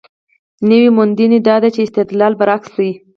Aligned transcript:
نوې 0.69 0.89
موندنه 0.97 1.37
دا 1.47 1.55
ده 1.63 1.69
چې 1.75 1.81
استدلال 1.85 2.33
برعکس 2.39 2.71
دی. 2.77 2.91